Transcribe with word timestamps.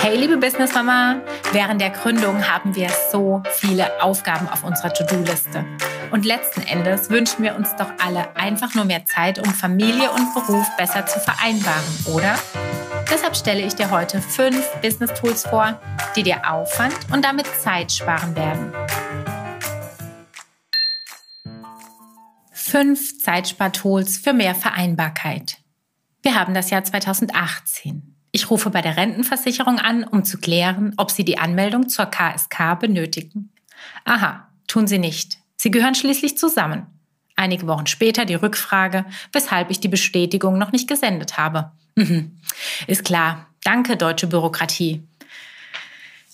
Hey, 0.00 0.16
liebe 0.16 0.36
Business 0.36 0.74
Mama, 0.74 1.20
während 1.50 1.80
der 1.80 1.90
Gründung 1.90 2.48
haben 2.48 2.76
wir 2.76 2.88
so 3.10 3.42
viele 3.56 4.00
Aufgaben 4.00 4.48
auf 4.48 4.62
unserer 4.62 4.94
To-Do-Liste. 4.94 5.64
Und 6.12 6.24
letzten 6.24 6.62
Endes 6.62 7.10
wünschen 7.10 7.42
wir 7.42 7.56
uns 7.56 7.74
doch 7.74 7.90
alle 7.98 8.36
einfach 8.36 8.76
nur 8.76 8.84
mehr 8.84 9.04
Zeit, 9.06 9.40
um 9.40 9.52
Familie 9.52 10.12
und 10.12 10.32
Beruf 10.34 10.66
besser 10.76 11.04
zu 11.06 11.18
vereinbaren, 11.18 11.84
oder? 12.14 12.38
Deshalb 13.10 13.36
stelle 13.36 13.60
ich 13.60 13.74
dir 13.74 13.90
heute 13.90 14.22
fünf 14.22 14.64
Business 14.80 15.12
Tools 15.14 15.42
vor, 15.42 15.80
die 16.14 16.22
dir 16.22 16.48
Aufwand 16.48 16.94
und 17.12 17.24
damit 17.24 17.48
Zeit 17.48 17.90
sparen 17.90 18.36
werden. 18.36 18.72
Fünf 22.52 23.18
Zeitspartools 23.18 24.18
für 24.18 24.32
mehr 24.32 24.54
Vereinbarkeit. 24.54 25.58
Wir 26.22 26.36
haben 26.36 26.54
das 26.54 26.70
Jahr 26.70 26.84
2018. 26.84 28.07
Ich 28.38 28.50
rufe 28.50 28.70
bei 28.70 28.82
der 28.82 28.96
Rentenversicherung 28.96 29.80
an, 29.80 30.04
um 30.04 30.24
zu 30.24 30.38
klären, 30.38 30.94
ob 30.96 31.10
Sie 31.10 31.24
die 31.24 31.38
Anmeldung 31.38 31.88
zur 31.88 32.06
KSK 32.06 32.78
benötigen. 32.78 33.50
Aha, 34.04 34.46
tun 34.68 34.86
Sie 34.86 35.00
nicht. 35.00 35.38
Sie 35.56 35.72
gehören 35.72 35.96
schließlich 35.96 36.38
zusammen. 36.38 36.86
Einige 37.34 37.66
Wochen 37.66 37.88
später 37.88 38.26
die 38.26 38.36
Rückfrage, 38.36 39.04
weshalb 39.32 39.72
ich 39.72 39.80
die 39.80 39.88
Bestätigung 39.88 40.56
noch 40.56 40.70
nicht 40.70 40.86
gesendet 40.86 41.36
habe. 41.36 41.72
Mhm. 41.96 42.38
Ist 42.86 43.04
klar. 43.04 43.48
Danke, 43.64 43.96
deutsche 43.96 44.28
Bürokratie. 44.28 45.02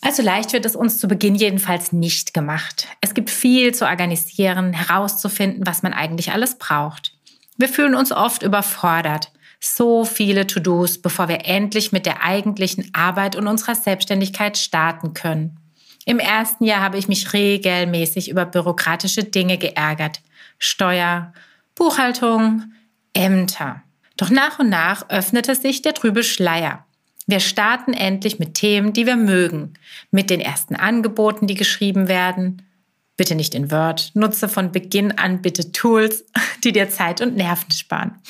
Also 0.02 0.22
leicht 0.22 0.52
wird 0.52 0.66
es 0.66 0.76
uns 0.76 0.98
zu 0.98 1.08
Beginn 1.08 1.36
jedenfalls 1.36 1.90
nicht 1.90 2.34
gemacht. 2.34 2.86
Es 3.00 3.14
gibt 3.14 3.30
viel 3.30 3.72
zu 3.74 3.86
organisieren, 3.86 4.74
herauszufinden, 4.74 5.66
was 5.66 5.82
man 5.82 5.94
eigentlich 5.94 6.32
alles 6.32 6.58
braucht. 6.58 7.14
Wir 7.56 7.70
fühlen 7.70 7.94
uns 7.94 8.12
oft 8.12 8.42
überfordert 8.42 9.30
so 9.66 10.04
viele 10.04 10.46
To-Dos, 10.46 10.98
bevor 10.98 11.28
wir 11.28 11.46
endlich 11.46 11.92
mit 11.92 12.06
der 12.06 12.22
eigentlichen 12.22 12.90
Arbeit 12.92 13.36
und 13.36 13.46
unserer 13.46 13.74
Selbstständigkeit 13.74 14.58
starten 14.58 15.14
können. 15.14 15.58
Im 16.04 16.18
ersten 16.18 16.64
Jahr 16.64 16.80
habe 16.80 16.98
ich 16.98 17.08
mich 17.08 17.32
regelmäßig 17.32 18.28
über 18.28 18.44
bürokratische 18.44 19.24
Dinge 19.24 19.56
geärgert. 19.56 20.20
Steuer, 20.58 21.32
Buchhaltung, 21.74 22.64
Ämter. 23.14 23.82
Doch 24.16 24.30
nach 24.30 24.58
und 24.58 24.68
nach 24.68 25.08
öffnete 25.08 25.54
sich 25.54 25.82
der 25.82 25.94
trübe 25.94 26.22
Schleier. 26.22 26.84
Wir 27.26 27.40
starten 27.40 27.94
endlich 27.94 28.38
mit 28.38 28.54
Themen, 28.54 28.92
die 28.92 29.06
wir 29.06 29.16
mögen, 29.16 29.74
mit 30.10 30.28
den 30.28 30.40
ersten 30.40 30.76
Angeboten, 30.76 31.46
die 31.46 31.54
geschrieben 31.54 32.06
werden. 32.06 32.62
Bitte 33.16 33.34
nicht 33.34 33.54
in 33.54 33.70
Word, 33.70 34.10
nutze 34.14 34.48
von 34.48 34.72
Beginn 34.72 35.12
an 35.12 35.40
bitte 35.40 35.72
Tools, 35.72 36.24
die 36.64 36.72
dir 36.72 36.90
Zeit 36.90 37.20
und 37.20 37.36
Nerven 37.36 37.70
sparen. 37.70 38.20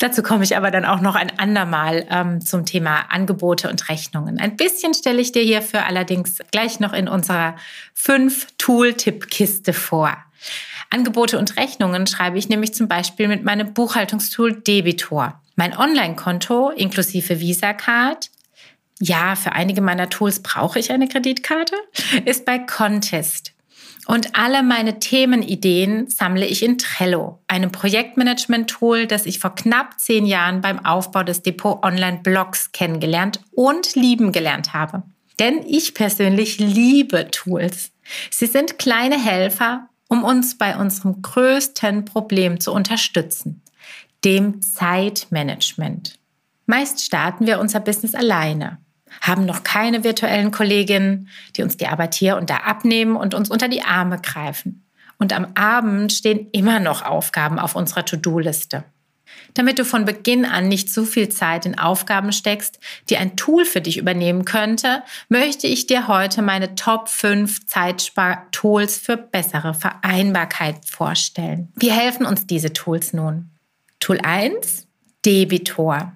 Dazu 0.00 0.22
komme 0.22 0.44
ich 0.44 0.56
aber 0.56 0.70
dann 0.70 0.86
auch 0.86 1.02
noch 1.02 1.14
ein 1.14 1.38
andermal 1.38 2.06
ähm, 2.08 2.40
zum 2.40 2.64
Thema 2.64 3.10
Angebote 3.10 3.68
und 3.68 3.90
Rechnungen. 3.90 4.40
Ein 4.40 4.56
bisschen 4.56 4.94
stelle 4.94 5.20
ich 5.20 5.30
dir 5.30 5.42
hierfür 5.42 5.84
allerdings 5.84 6.38
gleich 6.50 6.80
noch 6.80 6.94
in 6.94 7.06
unserer 7.06 7.54
fünf 7.92 8.46
Tool-Tipp-Kiste 8.56 9.74
vor. 9.74 10.16
Angebote 10.88 11.38
und 11.38 11.58
Rechnungen 11.58 12.06
schreibe 12.06 12.38
ich 12.38 12.48
nämlich 12.48 12.72
zum 12.72 12.88
Beispiel 12.88 13.28
mit 13.28 13.44
meinem 13.44 13.74
Buchhaltungstool 13.74 14.54
Debitor. 14.62 15.38
Mein 15.54 15.76
Online-Konto 15.76 16.70
inklusive 16.70 17.38
Visa-Card, 17.38 18.30
ja, 19.00 19.36
für 19.36 19.52
einige 19.52 19.82
meiner 19.82 20.08
Tools 20.08 20.40
brauche 20.42 20.78
ich 20.78 20.92
eine 20.92 21.08
Kreditkarte, 21.08 21.74
ist 22.24 22.46
bei 22.46 22.58
Contest. 22.58 23.52
Und 24.10 24.34
alle 24.34 24.64
meine 24.64 24.98
Themenideen 24.98 26.08
sammle 26.08 26.44
ich 26.44 26.64
in 26.64 26.78
Trello, 26.78 27.38
einem 27.46 27.70
Projektmanagement-Tool, 27.70 29.06
das 29.06 29.24
ich 29.24 29.38
vor 29.38 29.54
knapp 29.54 30.00
zehn 30.00 30.26
Jahren 30.26 30.60
beim 30.62 30.84
Aufbau 30.84 31.22
des 31.22 31.42
Depot 31.42 31.80
Online-Blogs 31.84 32.72
kennengelernt 32.72 33.38
und 33.52 33.94
lieben 33.94 34.32
gelernt 34.32 34.74
habe. 34.74 35.04
Denn 35.38 35.64
ich 35.64 35.94
persönlich 35.94 36.58
liebe 36.58 37.30
Tools. 37.30 37.92
Sie 38.30 38.46
sind 38.46 38.80
kleine 38.80 39.16
Helfer, 39.16 39.88
um 40.08 40.24
uns 40.24 40.58
bei 40.58 40.76
unserem 40.76 41.22
größten 41.22 42.04
Problem 42.04 42.58
zu 42.58 42.72
unterstützen, 42.72 43.62
dem 44.24 44.60
Zeitmanagement. 44.60 46.18
Meist 46.66 47.04
starten 47.04 47.46
wir 47.46 47.60
unser 47.60 47.78
Business 47.78 48.16
alleine 48.16 48.78
haben 49.20 49.46
noch 49.46 49.64
keine 49.64 50.04
virtuellen 50.04 50.50
Kolleginnen, 50.50 51.28
die 51.56 51.62
uns 51.62 51.76
die 51.76 51.86
Arbeit 51.86 52.14
hier 52.14 52.36
und 52.36 52.50
da 52.50 52.58
abnehmen 52.58 53.16
und 53.16 53.34
uns 53.34 53.50
unter 53.50 53.68
die 53.68 53.82
Arme 53.82 54.20
greifen. 54.20 54.84
Und 55.18 55.32
am 55.34 55.48
Abend 55.54 56.12
stehen 56.12 56.48
immer 56.52 56.80
noch 56.80 57.04
Aufgaben 57.04 57.58
auf 57.58 57.76
unserer 57.76 58.04
To-Do-Liste. 58.04 58.84
Damit 59.54 59.78
du 59.78 59.84
von 59.84 60.04
Beginn 60.04 60.44
an 60.44 60.68
nicht 60.68 60.92
zu 60.92 61.04
viel 61.04 61.28
Zeit 61.28 61.66
in 61.66 61.78
Aufgaben 61.78 62.32
steckst, 62.32 62.78
die 63.08 63.16
ein 63.16 63.36
Tool 63.36 63.64
für 63.64 63.80
dich 63.80 63.98
übernehmen 63.98 64.44
könnte, 64.44 65.02
möchte 65.28 65.66
ich 65.66 65.86
dir 65.86 66.08
heute 66.08 66.42
meine 66.42 66.74
Top 66.74 67.08
5 67.08 67.66
Zeitspar-Tools 67.66 68.98
für 68.98 69.16
bessere 69.16 69.74
Vereinbarkeit 69.74 70.76
vorstellen. 70.86 71.72
Wie 71.76 71.90
helfen 71.90 72.26
uns 72.26 72.46
diese 72.46 72.72
Tools 72.72 73.12
nun? 73.12 73.50
Tool 73.98 74.20
1, 74.20 74.86
Debitor. 75.24 76.12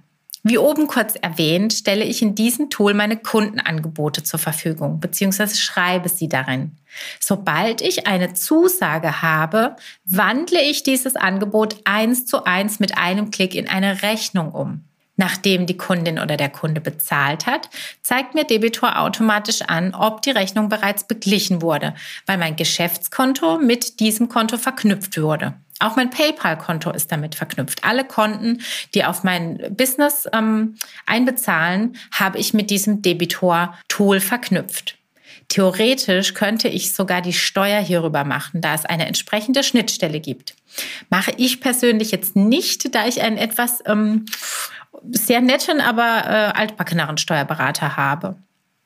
Wie 0.47 0.59
oben 0.59 0.89
kurz 0.89 1.15
erwähnt, 1.17 1.73
stelle 1.73 2.05
ich 2.05 2.21
in 2.21 2.35
diesem 2.35 2.69
Tool 2.69 2.93
meine 2.93 3.17
Kundenangebote 3.17 4.23
zur 4.25 4.39
Verfügung 4.39 5.01
bzw. 5.01 5.55
schreibe 5.55 6.11
sie 6.11 6.29
darin. 6.29 6.73
Sobald 7.19 7.81
ich 7.81 8.07
eine 8.07 8.35
Zusage 8.35 9.23
habe, 9.23 9.75
wandle 10.05 10.61
ich 10.61 10.83
dieses 10.83 11.17
Angebot 11.17 11.79
eins 11.87 12.27
zu 12.27 12.45
eins 12.45 12.79
mit 12.79 12.99
einem 12.99 13.31
Klick 13.31 13.55
in 13.55 13.69
eine 13.69 14.03
Rechnung 14.03 14.53
um. 14.53 14.85
Nachdem 15.17 15.65
die 15.65 15.79
Kundin 15.79 16.19
oder 16.19 16.37
der 16.37 16.51
Kunde 16.51 16.83
bezahlt 16.83 17.47
hat, 17.47 17.71
zeigt 18.03 18.35
mir 18.35 18.45
Debitor 18.45 18.99
automatisch 19.01 19.63
an, 19.63 19.95
ob 19.95 20.21
die 20.21 20.33
Rechnung 20.33 20.69
bereits 20.69 21.05
beglichen 21.05 21.63
wurde, 21.63 21.95
weil 22.27 22.37
mein 22.37 22.57
Geschäftskonto 22.57 23.59
mit 23.59 23.99
diesem 23.99 24.29
Konto 24.29 24.59
verknüpft 24.59 25.19
wurde. 25.19 25.55
Auch 25.81 25.97
mein 25.97 26.11
PayPal-Konto 26.11 26.91
ist 26.93 27.11
damit 27.11 27.35
verknüpft. 27.35 27.85
Alle 27.85 28.05
Konten, 28.05 28.63
die 28.95 29.05
auf 29.05 29.25
mein 29.25 29.59
Business 29.71 30.29
ähm, 30.33 30.77
einbezahlen, 31.07 31.97
habe 32.13 32.39
ich 32.39 32.55
mit 32.55 32.71
diesem 32.71 33.03
Debitor-Tool 33.03 34.21
verknüpft. 34.21 34.97
Theoretisch 35.49 36.35
könnte 36.35 36.69
ich 36.69 36.95
sogar 36.95 37.21
die 37.21 37.33
Steuer 37.33 37.81
hierüber 37.81 38.25
machen, 38.25 38.61
da 38.61 38.75
es 38.75 38.85
eine 38.85 39.07
entsprechende 39.07 39.63
Schnittstelle 39.63 40.21
gibt. 40.21 40.55
Mache 41.11 41.33
ich 41.37 41.61
persönlich 41.61 42.11
jetzt 42.13 42.35
nicht, 42.35 42.95
da 42.95 43.07
ich 43.07 43.21
einen 43.21 43.37
etwas 43.37 43.81
ähm, 43.87 44.25
sehr 45.11 45.41
netten, 45.41 45.81
aber 45.81 46.25
äh, 46.25 46.59
altbackeneren 46.59 47.19
Steuerberater 47.19 47.97
habe. 47.97 48.37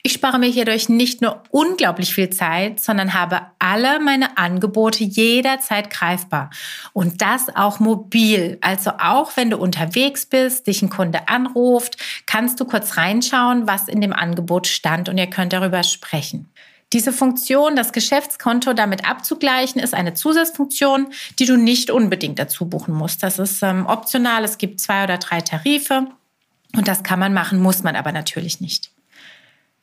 Ich 0.01 0.13
spare 0.13 0.39
mir 0.39 0.49
hierdurch 0.49 0.87
nicht 0.87 1.21
nur 1.21 1.43
unglaublich 1.49 2.13
viel 2.13 2.29
Zeit, 2.29 2.79
sondern 2.79 3.13
habe 3.13 3.41
alle 3.59 3.99
meine 3.99 4.37
Angebote 4.37 5.03
jederzeit 5.03 5.89
greifbar. 5.89 6.51
Und 6.93 7.21
das 7.21 7.53
auch 7.53 7.81
mobil. 7.81 8.57
Also 8.61 8.91
auch 8.97 9.35
wenn 9.35 9.49
du 9.49 9.57
unterwegs 9.57 10.25
bist, 10.25 10.67
dich 10.67 10.81
ein 10.81 10.89
Kunde 10.89 11.27
anruft, 11.27 11.97
kannst 12.27 12.61
du 12.61 12.65
kurz 12.65 12.95
reinschauen, 12.95 13.67
was 13.67 13.89
in 13.89 13.99
dem 13.99 14.13
Angebot 14.13 14.67
stand 14.67 15.09
und 15.09 15.17
ihr 15.17 15.27
könnt 15.27 15.51
darüber 15.51 15.83
sprechen. 15.83 16.49
Diese 16.93 17.11
Funktion, 17.11 17.75
das 17.75 17.91
Geschäftskonto 17.91 18.73
damit 18.73 19.07
abzugleichen, 19.07 19.81
ist 19.81 19.93
eine 19.93 20.13
Zusatzfunktion, 20.13 21.07
die 21.39 21.45
du 21.45 21.57
nicht 21.57 21.91
unbedingt 21.91 22.39
dazu 22.39 22.69
buchen 22.69 22.95
musst. 22.95 23.21
Das 23.21 23.37
ist 23.37 23.61
ähm, 23.63 23.85
optional. 23.85 24.45
Es 24.45 24.57
gibt 24.57 24.79
zwei 24.79 25.03
oder 25.03 25.17
drei 25.17 25.41
Tarife 25.41 26.07
und 26.73 26.87
das 26.87 27.03
kann 27.03 27.19
man 27.19 27.33
machen, 27.33 27.59
muss 27.59 27.83
man 27.83 27.97
aber 27.97 28.13
natürlich 28.13 28.61
nicht. 28.61 28.91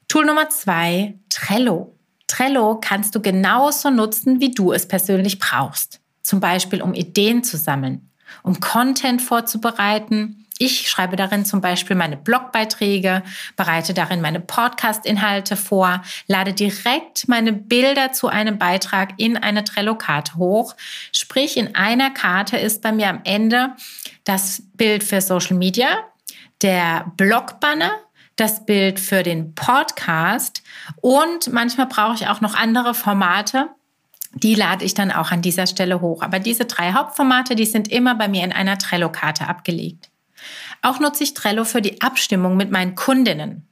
Tool 0.09 0.25
Nummer 0.25 0.49
zwei, 0.50 1.15
Trello. 1.28 1.97
Trello 2.28 2.78
kannst 2.81 3.15
du 3.15 3.21
genauso 3.21 3.91
nutzen, 3.91 4.41
wie 4.41 4.53
du 4.53 4.72
es 4.72 4.87
persönlich 4.87 5.39
brauchst. 5.39 6.00
Zum 6.22 6.41
Beispiel, 6.41 6.81
um 6.81 6.94
Ideen 6.94 7.43
zu 7.43 7.56
sammeln, 7.56 8.11
um 8.43 8.61
Content 8.61 9.21
vorzubereiten. 9.21 10.47
Ich 10.59 10.89
schreibe 10.89 11.17
darin 11.17 11.44
zum 11.44 11.61
Beispiel 11.61 11.97
meine 11.97 12.17
Blogbeiträge, 12.17 13.22
bereite 13.56 13.94
darin 13.94 14.21
meine 14.21 14.41
Podcast-Inhalte 14.41 15.56
vor, 15.56 16.03
lade 16.29 16.52
direkt 16.52 17.29
meine 17.29 17.52
Bilder 17.52 18.12
zu 18.12 18.29
einem 18.29 18.59
Beitrag 18.59 19.14
in 19.19 19.37
eine 19.37 19.64
Trello-Karte 19.64 20.37
hoch. 20.37 20.75
Sprich, 21.12 21.56
in 21.56 21.75
einer 21.75 22.11
Karte 22.11 22.56
ist 22.56 22.81
bei 22.81 22.93
mir 22.93 23.09
am 23.09 23.20
Ende 23.25 23.75
das 24.25 24.62
Bild 24.75 25.05
für 25.05 25.20
Social 25.20 25.56
Media, 25.56 25.88
der 26.62 27.12
Blogbanner 27.17 27.91
das 28.37 28.67
Bild 28.67 29.00
für 29.00 29.23
den 29.23 29.55
Podcast 29.55 30.62
und 31.00 31.53
manchmal 31.53 31.87
brauche 31.87 32.15
ich 32.15 32.29
auch 32.29 32.41
noch 32.41 32.55
andere 32.55 32.94
Formate. 32.94 33.71
Die 34.35 34.55
lade 34.55 34.85
ich 34.85 34.93
dann 34.93 35.11
auch 35.11 35.31
an 35.31 35.41
dieser 35.41 35.67
Stelle 35.67 36.03
hoch. 36.03 36.23
Aber 36.23 36.38
diese 36.38 36.67
drei 36.67 36.93
Hauptformate, 36.93 37.56
die 37.56 37.65
sind 37.65 37.91
immer 37.91 38.15
bei 38.15 38.29
mir 38.29 38.44
in 38.44 38.53
einer 38.53 38.77
Trello-Karte 38.77 39.49
abgelegt. 39.49 40.11
Auch 40.83 41.00
nutze 41.00 41.25
ich 41.25 41.33
Trello 41.33 41.65
für 41.65 41.81
die 41.81 42.03
Abstimmung 42.03 42.56
mit 42.56 42.71
meinen 42.71 42.94
Kundinnen. 42.94 43.65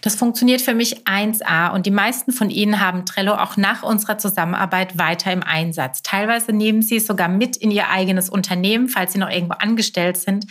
Das 0.00 0.14
funktioniert 0.14 0.60
für 0.60 0.74
mich 0.74 1.04
1A 1.06 1.72
und 1.72 1.86
die 1.86 1.90
meisten 1.90 2.32
von 2.32 2.50
Ihnen 2.50 2.80
haben 2.80 3.06
Trello 3.06 3.34
auch 3.34 3.56
nach 3.56 3.82
unserer 3.82 4.18
Zusammenarbeit 4.18 4.98
weiter 4.98 5.32
im 5.32 5.42
Einsatz. 5.42 6.02
Teilweise 6.02 6.52
nehmen 6.52 6.82
Sie 6.82 6.96
es 6.96 7.06
sogar 7.06 7.28
mit 7.28 7.56
in 7.56 7.70
Ihr 7.70 7.88
eigenes 7.88 8.28
Unternehmen, 8.28 8.88
falls 8.88 9.12
Sie 9.12 9.18
noch 9.18 9.30
irgendwo 9.30 9.54
angestellt 9.54 10.16
sind 10.16 10.46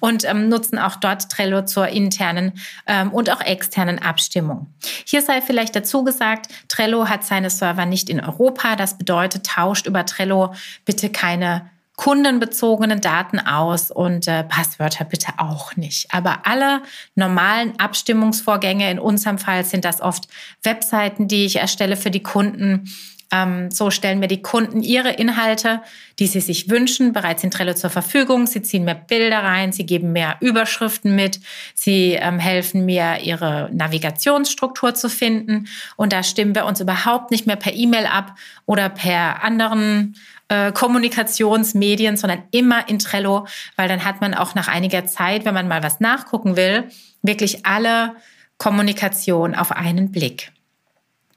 und 0.00 0.24
ähm, 0.24 0.48
nutzen 0.48 0.78
auch 0.78 0.96
dort 0.96 1.30
Trello 1.30 1.64
zur 1.64 1.88
internen 1.88 2.52
ähm, 2.86 3.12
und 3.12 3.30
auch 3.30 3.40
externen 3.40 3.98
Abstimmung. 3.98 4.66
Hier 5.04 5.22
sei 5.22 5.40
vielleicht 5.40 5.74
dazu 5.74 6.04
gesagt, 6.04 6.48
Trello 6.68 7.08
hat 7.08 7.24
seine 7.24 7.50
Server 7.50 7.86
nicht 7.86 8.08
in 8.08 8.20
Europa. 8.20 8.76
Das 8.76 8.98
bedeutet, 8.98 9.46
tauscht 9.46 9.86
über 9.86 10.06
Trello 10.06 10.54
bitte 10.84 11.10
keine 11.10 11.71
kundenbezogenen 11.96 13.00
Daten 13.00 13.38
aus 13.38 13.90
und 13.90 14.26
äh, 14.26 14.44
Passwörter 14.44 15.04
bitte 15.04 15.32
auch 15.38 15.76
nicht. 15.76 16.12
Aber 16.12 16.46
alle 16.46 16.82
normalen 17.14 17.78
Abstimmungsvorgänge, 17.78 18.90
in 18.90 18.98
unserem 18.98 19.38
Fall 19.38 19.64
sind 19.64 19.84
das 19.84 20.00
oft 20.00 20.28
Webseiten, 20.62 21.28
die 21.28 21.44
ich 21.44 21.56
erstelle 21.56 21.96
für 21.96 22.10
die 22.10 22.22
Kunden. 22.22 22.88
Ähm, 23.32 23.70
so 23.70 23.90
stellen 23.90 24.20
mir 24.20 24.28
die 24.28 24.42
Kunden 24.42 24.82
ihre 24.82 25.10
Inhalte, 25.10 25.80
die 26.18 26.26
sie 26.26 26.40
sich 26.40 26.68
wünschen, 26.68 27.14
bereits 27.14 27.42
in 27.42 27.50
Trello 27.50 27.72
zur 27.72 27.88
Verfügung. 27.88 28.46
Sie 28.46 28.60
ziehen 28.62 28.84
mehr 28.84 28.94
Bilder 28.94 29.38
rein, 29.38 29.72
sie 29.72 29.86
geben 29.86 30.12
mehr 30.12 30.36
Überschriften 30.40 31.16
mit, 31.16 31.40
sie 31.74 32.12
ähm, 32.12 32.38
helfen 32.38 32.84
mir, 32.84 33.20
ihre 33.22 33.70
Navigationsstruktur 33.72 34.94
zu 34.94 35.08
finden. 35.08 35.66
Und 35.96 36.12
da 36.12 36.22
stimmen 36.22 36.54
wir 36.54 36.66
uns 36.66 36.80
überhaupt 36.80 37.30
nicht 37.30 37.46
mehr 37.46 37.56
per 37.56 37.74
E-Mail 37.74 38.06
ab 38.06 38.36
oder 38.66 38.90
per 38.90 39.42
anderen 39.42 40.14
äh, 40.48 40.70
Kommunikationsmedien, 40.70 42.18
sondern 42.18 42.42
immer 42.50 42.86
in 42.88 42.98
Trello, 42.98 43.46
weil 43.76 43.88
dann 43.88 44.04
hat 44.04 44.20
man 44.20 44.34
auch 44.34 44.54
nach 44.54 44.68
einiger 44.68 45.06
Zeit, 45.06 45.46
wenn 45.46 45.54
man 45.54 45.68
mal 45.68 45.82
was 45.82 46.00
nachgucken 46.00 46.56
will, 46.56 46.84
wirklich 47.22 47.64
alle 47.64 48.14
Kommunikation 48.58 49.54
auf 49.54 49.72
einen 49.72 50.12
Blick. 50.12 50.52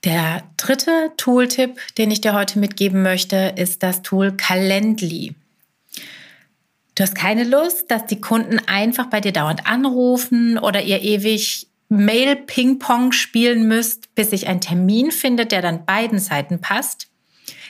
Der 0.05 0.43
dritte 0.57 1.11
Tooltip, 1.17 1.79
den 1.97 2.11
ich 2.11 2.21
dir 2.21 2.33
heute 2.33 2.59
mitgeben 2.59 3.01
möchte, 3.01 3.53
ist 3.55 3.81
das 3.81 4.03
Tool 4.03 4.37
Calendly. 4.37 5.33
Du 6.93 7.03
hast 7.03 7.15
keine 7.15 7.43
Lust, 7.43 7.89
dass 7.89 8.05
die 8.05 8.21
Kunden 8.21 8.59
einfach 8.67 9.07
bei 9.07 9.19
dir 9.19 9.33
dauernd 9.33 9.65
anrufen 9.65 10.59
oder 10.59 10.83
ihr 10.83 11.01
ewig 11.01 11.67
Mail-Ping-Pong 11.89 13.11
spielen 13.13 13.67
müsst, 13.67 14.13
bis 14.13 14.29
sich 14.29 14.47
ein 14.47 14.61
Termin 14.61 15.09
findet, 15.09 15.51
der 15.51 15.63
dann 15.63 15.85
beiden 15.85 16.19
Seiten 16.19 16.61
passt 16.61 17.07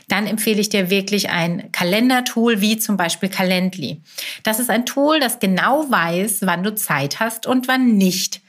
dann 0.07 0.27
empfehle 0.27 0.61
ich 0.61 0.69
dir 0.69 0.89
wirklich 0.89 1.29
ein 1.29 1.71
Kalendertool 1.71 2.61
wie 2.61 2.77
zum 2.77 2.97
Beispiel 2.97 3.29
Calendly. 3.29 4.01
Das 4.43 4.59
ist 4.59 4.69
ein 4.69 4.85
Tool, 4.85 5.19
das 5.19 5.39
genau 5.39 5.89
weiß, 5.89 6.41
wann 6.41 6.63
du 6.63 6.75
Zeit 6.75 7.19
hast 7.19 7.47
und 7.47 7.67
wann 7.67 7.97
nicht. 7.97 8.41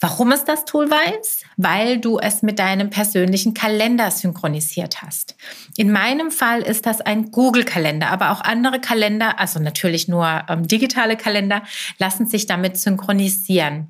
Warum 0.00 0.32
es 0.32 0.44
das 0.44 0.64
Tool 0.64 0.90
weiß? 0.90 1.42
Weil 1.56 1.98
du 1.98 2.18
es 2.18 2.42
mit 2.42 2.58
deinem 2.58 2.90
persönlichen 2.90 3.54
Kalender 3.54 4.10
synchronisiert 4.10 5.02
hast. 5.02 5.36
In 5.76 5.92
meinem 5.92 6.30
Fall 6.30 6.62
ist 6.62 6.86
das 6.86 7.00
ein 7.00 7.30
Google-Kalender, 7.30 8.08
aber 8.08 8.30
auch 8.32 8.40
andere 8.40 8.80
Kalender, 8.80 9.38
also 9.38 9.60
natürlich 9.60 10.08
nur 10.08 10.44
ähm, 10.48 10.66
digitale 10.68 11.16
Kalender, 11.16 11.62
lassen 11.98 12.26
sich 12.26 12.46
damit 12.46 12.76
synchronisieren. 12.76 13.88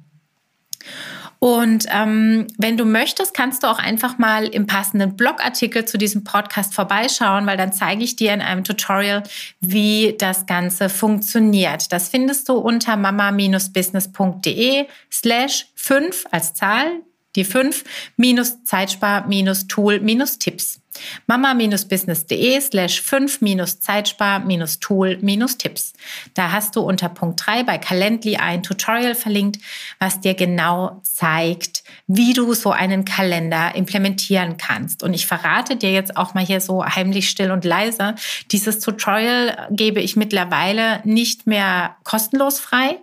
Und 1.45 1.85
ähm, 1.93 2.47
wenn 2.57 2.79
du 2.79 2.87
möchtest, 2.87 3.35
kannst 3.35 3.65
du 3.65 3.67
auch 3.67 3.79
einfach 3.79 4.17
mal 4.17 4.47
im 4.47 4.67
passenden 4.67 5.15
Blogartikel 5.15 5.85
zu 5.85 5.99
diesem 5.99 6.25
Podcast 6.25 6.73
vorbeischauen, 6.75 7.45
weil 7.45 7.59
dann 7.59 7.71
zeige 7.71 8.03
ich 8.03 8.17
dir 8.17 8.33
in 8.33 8.41
einem 8.41 8.65
Tutorial, 8.65 9.23
wie 9.61 10.17
das 10.19 10.47
Ganze 10.47 10.89
funktioniert. 10.89 11.93
Das 11.93 12.09
findest 12.09 12.49
du 12.49 12.55
unter 12.55 12.97
mama-business.de 12.97 14.87
slash 15.13 15.67
5 15.75 16.25
als 16.31 16.55
Zahl, 16.55 17.03
die 17.37 17.45
5 17.45 17.85
minus 18.17 18.65
Zeitspar 18.65 19.27
minus 19.27 19.67
Tool 19.67 20.01
minus 20.01 20.39
Tipps 20.39 20.81
mama-business.de 21.27 22.61
slash 22.61 23.01
5-Zeitspar-Tool-Tipps. 23.01 25.95
Da 26.35 26.53
hast 26.53 26.77
du 26.77 26.83
unter 26.83 27.09
Punkt 27.09 27.45
3 27.47 27.63
bei 27.65 27.79
Calendly 27.79 28.37
ein 28.37 28.63
Tutorial 28.63 29.15
verlinkt, 29.15 29.63
was 29.99 30.21
dir 30.21 30.35
genau 30.35 31.01
zeigt, 31.03 31.83
wie 32.07 32.35
du 32.35 32.55
so 32.55 32.71
einen 32.71 33.05
Kalender 33.05 33.75
implementieren 33.75 34.57
kannst. 34.57 35.03
Und 35.03 35.15
ich 35.15 35.27
verrate 35.27 35.75
dir 35.77 35.91
jetzt 35.93 36.17
auch 36.17 36.35
mal 36.35 36.45
hier 36.45 36.61
so 36.61 36.85
heimlich 36.85 37.31
still 37.31 37.51
und 37.51 37.65
leise, 37.65 38.15
dieses 38.51 38.79
Tutorial 38.81 39.69
gebe 39.71 40.01
ich 40.01 40.17
mittlerweile 40.17 41.01
nicht 41.05 41.47
mehr 41.47 41.97
kostenlos 42.05 42.61
frei. 42.61 42.99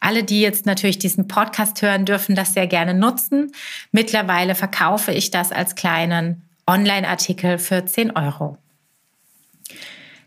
Alle, 0.00 0.24
die 0.24 0.40
jetzt 0.40 0.66
natürlich 0.66 0.98
diesen 0.98 1.28
Podcast 1.28 1.82
hören, 1.82 2.04
dürfen 2.04 2.34
das 2.34 2.54
sehr 2.54 2.66
gerne 2.66 2.94
nutzen. 2.94 3.52
Mittlerweile 3.92 4.54
verkaufe 4.54 5.12
ich 5.12 5.30
das 5.30 5.52
als 5.52 5.74
kleinen 5.74 6.48
Online-Artikel 6.66 7.58
für 7.58 7.84
10 7.84 8.16
Euro. 8.16 8.58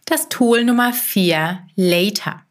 Das 0.06 0.30
Tool 0.30 0.66
Nummer 0.66 0.94
4, 0.94 1.60
Later. 1.76 2.42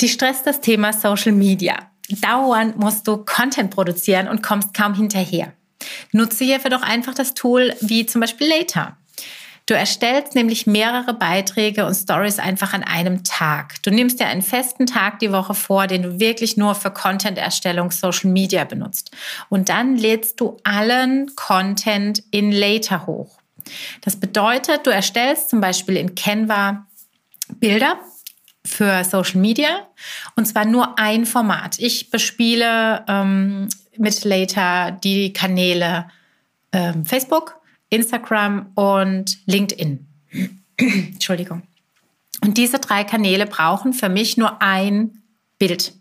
Die 0.00 0.08
stresst 0.08 0.46
das 0.46 0.60
Thema 0.60 0.92
Social 0.92 1.32
Media. 1.32 1.90
Dauernd 2.08 2.78
musst 2.78 3.06
du 3.06 3.18
Content 3.18 3.70
produzieren 3.70 4.28
und 4.28 4.42
kommst 4.42 4.72
kaum 4.72 4.94
hinterher. 4.94 5.52
Nutze 6.12 6.44
hierfür 6.44 6.70
doch 6.70 6.82
einfach 6.82 7.14
das 7.14 7.34
Tool 7.34 7.74
wie 7.80 8.06
zum 8.06 8.20
Beispiel 8.20 8.48
Later. 8.48 8.96
Du 9.70 9.76
erstellst 9.76 10.34
nämlich 10.34 10.66
mehrere 10.66 11.14
Beiträge 11.14 11.86
und 11.86 11.94
Stories 11.94 12.40
einfach 12.40 12.72
an 12.72 12.82
einem 12.82 13.22
Tag. 13.22 13.80
Du 13.84 13.92
nimmst 13.92 14.18
dir 14.18 14.26
einen 14.26 14.42
festen 14.42 14.84
Tag 14.84 15.20
die 15.20 15.30
Woche 15.30 15.54
vor, 15.54 15.86
den 15.86 16.02
du 16.02 16.18
wirklich 16.18 16.56
nur 16.56 16.74
für 16.74 16.90
Content-Erstellung 16.90 17.92
Social 17.92 18.32
Media 18.32 18.64
benutzt. 18.64 19.12
Und 19.48 19.68
dann 19.68 19.96
lädst 19.96 20.40
du 20.40 20.56
allen 20.64 21.36
Content 21.36 22.20
in 22.32 22.50
Later 22.50 23.06
hoch. 23.06 23.38
Das 24.00 24.16
bedeutet, 24.16 24.88
du 24.88 24.90
erstellst 24.90 25.50
zum 25.50 25.60
Beispiel 25.60 25.96
in 25.98 26.16
Canva 26.16 26.84
Bilder 27.60 27.96
für 28.66 29.04
Social 29.04 29.40
Media 29.40 29.86
und 30.34 30.46
zwar 30.46 30.64
nur 30.64 30.98
ein 30.98 31.26
Format. 31.26 31.78
Ich 31.78 32.10
bespiele 32.10 33.04
ähm, 33.06 33.68
mit 33.96 34.24
Later 34.24 34.90
die 34.90 35.32
Kanäle 35.32 36.08
ähm, 36.72 37.06
Facebook, 37.06 37.59
Instagram 37.90 38.70
und 38.74 39.38
LinkedIn. 39.46 40.06
Entschuldigung. 40.76 41.62
Und 42.42 42.56
diese 42.56 42.78
drei 42.78 43.04
Kanäle 43.04 43.46
brauchen 43.46 43.92
für 43.92 44.08
mich 44.08 44.36
nur 44.36 44.62
ein 44.62 45.22
Bild. 45.58 45.92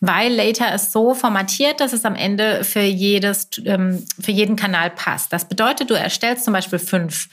Weil 0.00 0.32
Later 0.32 0.72
ist 0.72 0.92
so 0.92 1.14
formatiert, 1.14 1.80
dass 1.80 1.92
es 1.92 2.04
am 2.04 2.14
Ende 2.14 2.62
für, 2.62 2.82
jedes, 2.82 3.48
ähm, 3.64 4.04
für 4.20 4.30
jeden 4.30 4.54
Kanal 4.54 4.90
passt. 4.90 5.32
Das 5.32 5.48
bedeutet, 5.48 5.90
du 5.90 5.94
erstellst 5.94 6.44
zum 6.44 6.52
Beispiel 6.52 6.78
fünf 6.78 7.28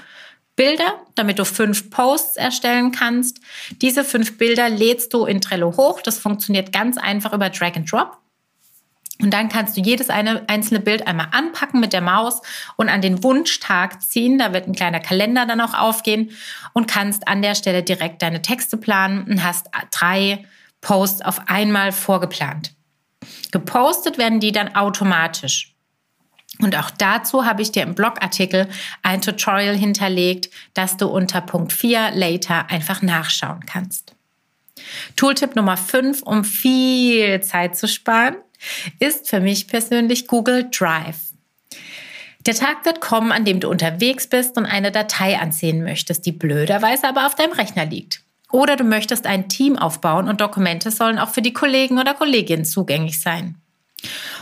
Bilder, 0.55 1.01
damit 1.15 1.37
du 1.37 1.45
fünf 1.45 1.89
Posts 1.91 2.37
erstellen 2.37 2.91
kannst. 2.91 3.39
Diese 3.81 4.03
fünf 4.03 4.37
Bilder 4.37 4.69
lädst 4.69 5.13
du 5.13 5.25
in 5.25 5.41
Trello 5.41 5.75
hoch. 5.77 6.01
Das 6.01 6.17
funktioniert 6.17 6.71
ganz 6.71 6.97
einfach 6.97 7.33
über 7.33 7.49
Drag 7.49 7.75
and 7.75 7.91
Drop. 7.91 8.17
Und 9.21 9.31
dann 9.33 9.47
kannst 9.47 9.77
du 9.77 9.81
jedes 9.81 10.09
eine, 10.09 10.43
einzelne 10.47 10.81
Bild 10.81 11.07
einmal 11.07 11.27
anpacken 11.31 11.79
mit 11.79 11.93
der 11.93 12.01
Maus 12.01 12.41
und 12.75 12.89
an 12.89 13.01
den 13.01 13.23
Wunschtag 13.23 14.01
ziehen. 14.01 14.37
Da 14.37 14.53
wird 14.53 14.67
ein 14.67 14.75
kleiner 14.75 14.99
Kalender 14.99 15.45
dann 15.45 15.61
auch 15.61 15.73
aufgehen 15.73 16.31
und 16.73 16.87
kannst 16.87 17.27
an 17.27 17.41
der 17.41 17.55
Stelle 17.55 17.81
direkt 17.81 18.21
deine 18.21 18.41
Texte 18.41 18.75
planen 18.75 19.23
und 19.23 19.43
hast 19.43 19.67
drei 19.91 20.45
Posts 20.81 21.21
auf 21.21 21.47
einmal 21.47 21.93
vorgeplant. 21.93 22.73
Gepostet 23.51 24.17
werden 24.17 24.41
die 24.41 24.51
dann 24.51 24.75
automatisch. 24.75 25.73
Und 26.59 26.77
auch 26.77 26.89
dazu 26.89 27.45
habe 27.45 27.61
ich 27.61 27.71
dir 27.71 27.83
im 27.83 27.95
Blogartikel 27.95 28.67
ein 29.01 29.21
Tutorial 29.21 29.75
hinterlegt, 29.75 30.49
das 30.73 30.97
du 30.97 31.07
unter 31.07 31.41
Punkt 31.41 31.73
4 31.73 32.11
Later 32.11 32.69
einfach 32.69 33.01
nachschauen 33.01 33.65
kannst. 33.65 34.13
Tooltip 35.15 35.55
Nummer 35.55 35.77
5, 35.77 36.21
um 36.21 36.43
viel 36.43 37.41
Zeit 37.41 37.77
zu 37.77 37.87
sparen 37.87 38.35
ist 38.99 39.29
für 39.29 39.39
mich 39.39 39.67
persönlich 39.67 40.27
Google 40.27 40.69
Drive. 40.71 41.17
Der 42.45 42.53
Tag 42.53 42.85
wird 42.85 43.01
kommen, 43.01 43.31
an 43.31 43.43
dem 43.43 43.59
du 43.59 43.69
unterwegs 43.69 44.27
bist 44.27 44.57
und 44.57 44.65
eine 44.65 44.91
Datei 44.91 45.39
ansehen 45.39 45.83
möchtest, 45.83 46.25
die 46.25 46.31
blöderweise 46.31 47.07
aber 47.07 47.25
auf 47.25 47.35
deinem 47.35 47.53
Rechner 47.53 47.85
liegt. 47.85 48.21
Oder 48.51 48.75
du 48.75 48.83
möchtest 48.83 49.25
ein 49.25 49.49
Team 49.49 49.77
aufbauen 49.77 50.29
und 50.29 50.41
Dokumente 50.41 50.91
sollen 50.91 51.17
auch 51.17 51.29
für 51.29 51.41
die 51.41 51.53
Kollegen 51.53 51.97
oder 51.97 52.13
Kolleginnen 52.13 52.65
zugänglich 52.65 53.19
sein. 53.19 53.55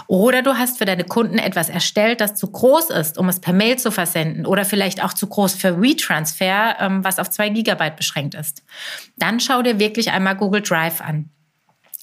Oder 0.08 0.42
du 0.42 0.58
hast 0.58 0.78
für 0.78 0.86
deine 0.86 1.06
Kunden 1.06 1.38
etwas 1.38 1.70
erstellt, 1.70 2.20
das 2.20 2.36
zu 2.36 2.52
groß 2.52 2.90
ist, 2.90 3.18
um 3.18 3.30
es 3.30 3.40
per 3.40 3.54
Mail 3.54 3.78
zu 3.78 3.92
versenden 3.92 4.46
oder 4.46 4.66
vielleicht 4.66 5.04
auch 5.04 5.14
zu 5.14 5.28
groß 5.28 5.56
für 5.56 5.82
WeTransfer, 5.82 6.76
ähm, 6.80 7.04
was 7.04 7.20
auf 7.20 7.30
zwei 7.30 7.50
Gigabyte 7.50 7.96
beschränkt 7.96 8.36
ist. 8.36 8.64
Dann 9.18 9.40
schau 9.40 9.62
dir 9.62 9.80
wirklich 9.80 10.12
einmal 10.12 10.36
Google 10.36 10.62
Drive 10.62 11.00
an. 11.00 11.30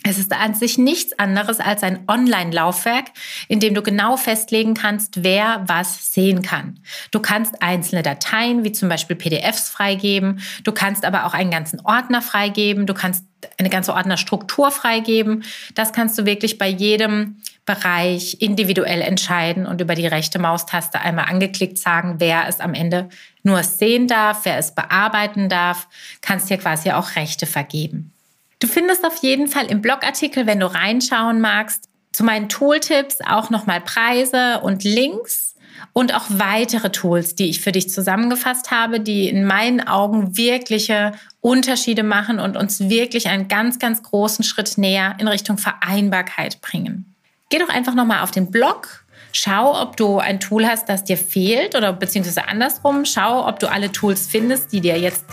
Es 0.03 0.19
ist 0.19 0.33
an 0.33 0.55
sich 0.55 0.79
nichts 0.79 1.19
anderes 1.19 1.61
als 1.61 1.83
ein 1.83 2.05
Online-Laufwerk, 2.09 3.11
in 3.49 3.61
dem 3.61 3.75
du 3.75 3.83
genau 3.83 4.17
festlegen 4.17 4.73
kannst, 4.73 5.25
wer 5.25 5.63
was 5.67 6.13
sehen 6.13 6.41
kann. 6.41 6.81
Du 7.11 7.21
kannst 7.21 7.63
einzelne 7.63 8.03
Dateien, 8.03 8.65
wie 8.65 8.73
zum 8.73 8.89
Beispiel 8.89 9.17
PDFs, 9.17 9.69
freigeben. 9.69 10.41
Du 10.65 10.73
kannst 10.73 11.05
aber 11.05 11.27
auch 11.27 11.35
einen 11.35 11.51
ganzen 11.51 11.81
Ordner 11.81 12.23
freigeben. 12.23 12.87
Du 12.87 12.95
kannst 12.95 13.25
eine 13.59 13.69
ganze 13.69 13.93
Ordnerstruktur 13.93 14.71
freigeben. 14.71 15.45
Das 15.75 15.93
kannst 15.93 16.19
du 16.19 16.25
wirklich 16.25 16.57
bei 16.57 16.69
jedem 16.69 17.37
Bereich 17.67 18.39
individuell 18.41 19.03
entscheiden 19.03 19.67
und 19.67 19.81
über 19.83 19.95
die 19.95 20.07
rechte 20.07 20.39
Maustaste 20.39 21.01
einmal 21.01 21.27
angeklickt 21.27 21.79
sagen, 21.79 22.17
wer 22.19 22.49
es 22.49 22.61
am 22.61 22.73
Ende 22.73 23.11
nur 23.43 23.63
sehen 23.63 24.09
darf, 24.09 24.45
wer 24.45 24.57
es 24.57 24.75
bearbeiten 24.75 25.49
darf. 25.49 25.89
Kannst 26.23 26.49
dir 26.49 26.57
quasi 26.57 26.91
auch 26.91 27.17
Rechte 27.17 27.47
vergeben. 27.47 28.13
Du 28.61 28.69
findest 28.69 29.05
auf 29.07 29.17
jeden 29.23 29.49
Fall 29.49 29.67
im 29.67 29.83
Blogartikel, 29.83 30.47
wenn 30.47 30.61
du 30.61 30.73
reinschauen 30.73 31.41
magst, 31.41 31.89
zu 32.13 32.25
meinen 32.25 32.49
Tooltips 32.49 33.19
auch 33.27 33.51
nochmal 33.51 33.81
Preise 33.81 34.61
und 34.61 34.85
Links 34.85 35.57
und 35.93 36.15
auch 36.15 36.25
weitere 36.29 36.91
Tools, 36.91 37.35
die 37.35 37.49
ich 37.49 37.61
für 37.61 37.73
dich 37.73 37.91
zusammengefasst 37.91 38.71
habe, 38.71 39.01
die 39.01 39.29
in 39.29 39.45
meinen 39.45 39.87
Augen 39.87 40.37
wirkliche 40.37 41.13
Unterschiede 41.41 42.03
machen 42.03 42.39
und 42.39 42.57
uns 42.57 42.91
wirklich 42.91 43.29
einen 43.29 43.49
ganz, 43.49 43.79
ganz 43.79 44.03
großen 44.03 44.45
Schritt 44.45 44.77
näher 44.77 45.17
in 45.19 45.27
Richtung 45.27 45.57
Vereinbarkeit 45.57 46.61
bringen. 46.61 47.15
Geh 47.49 47.59
doch 47.59 47.71
einfach 47.71 47.95
nochmal 47.95 48.23
auf 48.23 48.31
den 48.31 48.51
Blog 48.51 49.05
Schau, 49.33 49.81
ob 49.81 49.97
du 49.97 50.19
ein 50.19 50.41
Tool 50.41 50.67
hast, 50.67 50.89
das 50.89 51.05
dir 51.05 51.17
fehlt 51.17 51.77
oder 51.77 51.93
beziehungsweise 51.93 52.49
andersrum. 52.49 53.05
Schau, 53.05 53.47
ob 53.47 53.61
du 53.61 53.71
alle 53.71 53.93
Tools 53.93 54.27
findest, 54.27 54.73
die 54.73 54.81
dir 54.81 54.99
jetzt 54.99 55.25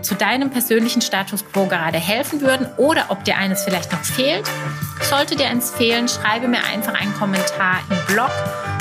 zu 0.00 0.14
deinem 0.14 0.50
persönlichen 0.50 1.02
Status 1.02 1.44
quo 1.44 1.66
gerade 1.66 1.98
helfen 1.98 2.40
würden 2.40 2.68
oder 2.76 3.06
ob 3.08 3.24
dir 3.24 3.36
eines 3.36 3.62
vielleicht 3.64 3.92
noch 3.92 4.04
fehlt. 4.04 4.48
Sollte 5.02 5.36
dir 5.36 5.46
eins 5.46 5.70
fehlen, 5.70 6.08
schreibe 6.08 6.48
mir 6.48 6.64
einfach 6.64 6.94
einen 6.94 7.14
Kommentar 7.14 7.80
im 7.90 8.14
Blog 8.14 8.30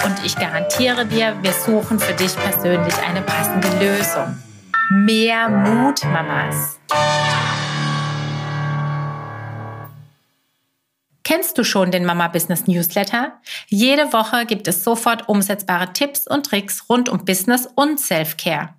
und 0.05 0.15
ich 0.25 0.35
garantiere 0.35 1.05
dir, 1.05 1.35
wir 1.41 1.53
suchen 1.53 1.99
für 1.99 2.13
dich 2.13 2.35
persönlich 2.35 2.95
eine 3.07 3.21
passende 3.21 3.67
Lösung. 3.79 4.37
Mehr 4.89 5.49
Mut, 5.49 6.03
Mamas. 6.05 6.79
Kennst 11.23 11.57
du 11.57 11.63
schon 11.63 11.89
den 11.89 12.05
Mama 12.05 12.27
Business 12.27 12.67
Newsletter? 12.67 13.33
Jede 13.67 14.13
Woche 14.13 14.45
gibt 14.45 14.67
es 14.67 14.83
sofort 14.83 15.27
umsetzbare 15.27 15.91
Tipps 15.91 16.27
und 16.27 16.45
Tricks 16.45 16.87
rund 16.87 17.09
um 17.09 17.25
Business 17.25 17.67
und 17.75 17.99
Self-Care. 17.99 18.75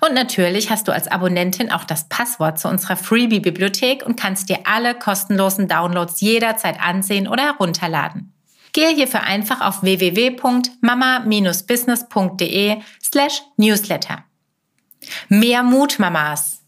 Und 0.00 0.14
natürlich 0.14 0.70
hast 0.70 0.88
du 0.88 0.92
als 0.92 1.08
Abonnentin 1.08 1.70
auch 1.70 1.84
das 1.84 2.08
Passwort 2.08 2.58
zu 2.58 2.68
unserer 2.68 2.96
Freebie-Bibliothek 2.96 4.02
und 4.04 4.18
kannst 4.18 4.48
dir 4.48 4.60
alle 4.64 4.94
kostenlosen 4.94 5.68
Downloads 5.68 6.20
jederzeit 6.20 6.80
ansehen 6.80 7.28
oder 7.28 7.44
herunterladen. 7.44 8.32
Gehe 8.72 8.88
hierfür 8.90 9.22
einfach 9.22 9.60
auf 9.60 9.82
www.mama-business.de 9.82 12.78
slash 13.02 13.42
newsletter. 13.56 14.24
Mehr 15.28 15.62
Mut, 15.62 15.98
Mamas! 15.98 16.62